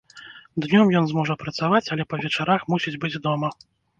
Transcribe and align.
Днём 0.65 0.87
ён 1.01 1.05
зможа 1.11 1.35
працаваць, 1.43 1.83
але 1.95 2.03
па 2.13 2.19
вечарах 2.23 2.65
мусіць 2.75 2.97
быць 3.05 3.15
дома. 3.29 3.49